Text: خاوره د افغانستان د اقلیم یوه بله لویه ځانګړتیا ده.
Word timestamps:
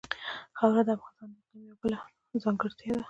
خاوره 0.57 0.81
د 0.87 0.89
افغانستان 0.97 1.29
د 1.31 1.35
اقلیم 1.37 1.61
یوه 1.67 1.75
بله 1.81 1.99
لویه 2.31 2.41
ځانګړتیا 2.43 2.91
ده. 2.93 2.99